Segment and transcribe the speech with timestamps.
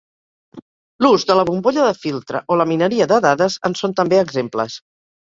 [1.05, 4.79] L'ús de la bombolla de filtre o la mineria de dades en són també exemples.